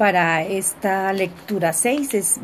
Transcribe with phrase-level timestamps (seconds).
[0.00, 2.40] para esta lectura 6 es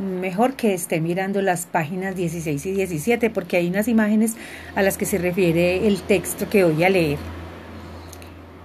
[0.00, 4.34] mejor que esté mirando las páginas 16 y 17 porque hay unas imágenes
[4.74, 7.18] a las que se refiere el texto que voy a leer.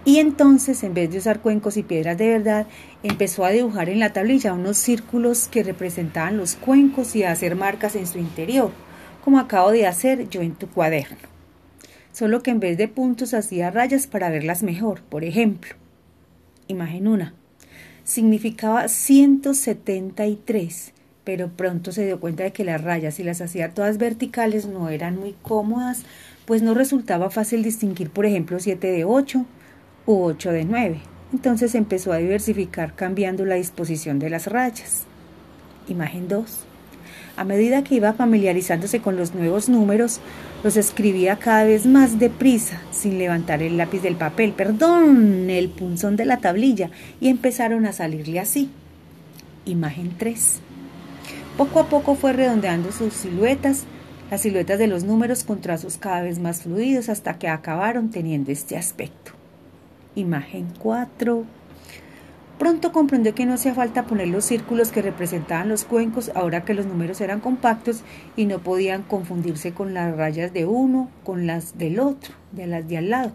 [0.04, 2.66] Y entonces, en vez de usar cuencos y piedras de verdad,
[3.04, 7.56] empezó a dibujar en la tablilla unos círculos que representaban los cuencos y a hacer
[7.56, 8.72] marcas en su interior,
[9.24, 11.18] como acabo de hacer yo en tu cuaderno.
[12.12, 15.02] Solo que en vez de puntos hacía rayas para verlas mejor.
[15.04, 15.76] Por ejemplo,
[16.68, 17.43] imagen 1
[18.04, 23.98] significaba 173, pero pronto se dio cuenta de que las rayas, si las hacía todas
[23.98, 26.04] verticales, no eran muy cómodas,
[26.46, 29.46] pues no resultaba fácil distinguir, por ejemplo, 7 de 8
[30.06, 31.00] u 8 de 9.
[31.32, 35.04] Entonces empezó a diversificar cambiando la disposición de las rayas.
[35.88, 36.66] Imagen 2.
[37.36, 40.20] A medida que iba familiarizándose con los nuevos números,
[40.64, 46.16] los escribía cada vez más deprisa, sin levantar el lápiz del papel, perdón, el punzón
[46.16, 48.70] de la tablilla, y empezaron a salirle así.
[49.66, 50.60] Imagen 3.
[51.58, 53.86] Poco a poco fue redondeando sus siluetas,
[54.30, 58.52] las siluetas de los números con trazos cada vez más fluidos hasta que acabaron teniendo
[58.52, 59.32] este aspecto.
[60.16, 61.46] Imagen 4.
[62.60, 66.76] Pronto comprendió que no hacía falta poner los círculos que representaban los cuencos ahora que
[66.76, 68.04] los números eran compactos
[68.38, 72.88] y no podían confundirse con las rayas de uno, con las del otro, de las
[72.88, 73.32] de al lado.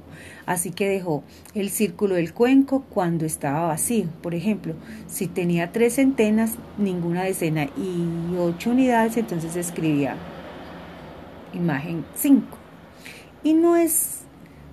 [0.47, 1.25] Así que dejó
[1.55, 4.07] el círculo del cuenco cuando estaba vacío.
[4.23, 4.75] Por ejemplo,
[5.09, 10.17] si tenía tres centenas, ninguna decena y ocho unidades, entonces escribía
[11.53, 12.47] imagen 5.
[13.43, 14.21] Y no es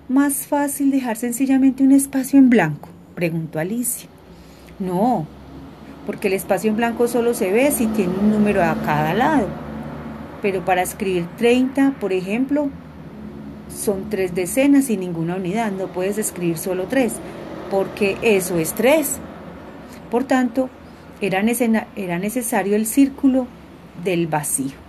[0.08, 4.08] más fácil dejar sencillamente un espacio en blanco, preguntó Alicia.
[4.78, 5.26] No,
[6.06, 9.48] porque el espacio en blanco solo se ve si tiene un número a cada lado.
[10.42, 12.68] Pero para escribir 30, por ejemplo,
[13.68, 15.72] son tres decenas y ninguna unidad.
[15.72, 17.14] No puedes escribir solo tres,
[17.70, 19.18] porque eso es tres.
[20.10, 20.68] Por tanto,
[21.20, 21.42] era,
[21.96, 23.46] era necesario el círculo
[24.04, 24.85] del vacío.